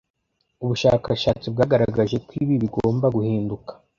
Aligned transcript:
Ubushakashatsi 0.63 1.45
bwagaragaje 1.53 2.15
ko 2.27 2.33
bi 2.47 2.55
bigomba 2.63 3.05
guhinduka. 3.15 3.71